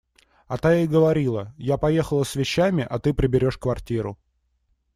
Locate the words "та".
0.57-0.73